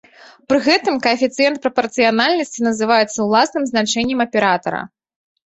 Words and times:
Пры 0.51 0.57
гэтым 0.67 0.95
каэфіцыент 1.05 1.59
прапарцыянальнасці 1.65 2.65
называецца 2.69 3.17
ўласным 3.27 3.63
значэннем 3.75 4.19
аператара. 4.29 4.81